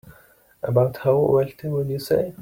[0.63, 2.33] About how wealthy would you say?